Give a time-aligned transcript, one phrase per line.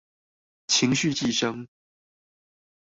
[0.65, 1.67] 情緒寄生